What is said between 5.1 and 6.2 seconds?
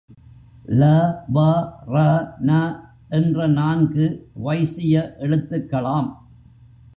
எழுத்துக்களாம்.